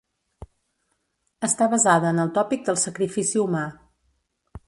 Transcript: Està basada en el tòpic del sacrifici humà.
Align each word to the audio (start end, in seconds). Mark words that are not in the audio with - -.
Està 1.47 1.67
basada 1.75 2.13
en 2.15 2.23
el 2.25 2.33
tòpic 2.39 2.65
del 2.69 2.81
sacrifici 2.87 3.43
humà. 3.45 3.65